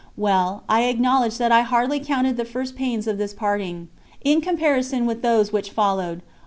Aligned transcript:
Well, 0.17 0.63
I 0.67 0.85
acknowledge 0.85 1.37
that 1.37 1.51
I 1.51 1.61
hardly 1.61 1.99
counted 1.99 2.35
the 2.35 2.43
first 2.43 2.75
pains 2.75 3.05
of 3.05 3.19
this 3.19 3.33
parting, 3.35 3.87
in 4.23 4.41
comparison 4.41 5.05
with 5.05 5.21
those 5.21 5.53
which 5.53 5.69
followed. 5.69 6.23